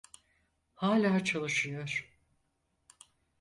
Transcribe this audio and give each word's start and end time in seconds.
Hala 0.73 1.23
çalışıyor. 1.23 2.11